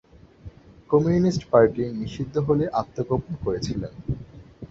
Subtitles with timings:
[0.89, 3.93] Communist party নিষিদ্ধ হলে আত্মগোপন করেছিলেন।